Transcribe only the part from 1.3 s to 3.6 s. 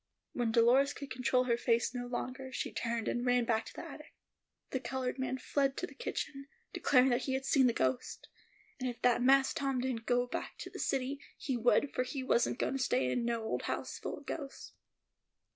her face no longer she turned, and ran